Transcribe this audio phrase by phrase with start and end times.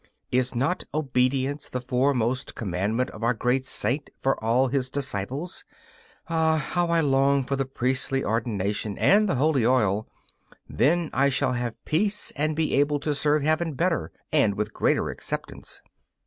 [0.31, 5.63] Is not obedience the foremost commandment of our great saint for all his disciples?
[6.27, 10.07] Ah, how I long for the priestly ordination and the holy oil!
[10.67, 15.11] Then I shall have peace and be able to serve Heaven better and with greater
[15.11, 15.83] acceptance.